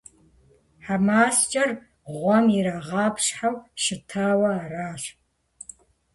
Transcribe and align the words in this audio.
ХьэмаскӀэр 0.85 1.71
гъуэм 2.17 2.45
ирагъапщхьэу 2.57 3.55
щытауэ 3.83 4.49
аращ. 4.63 5.03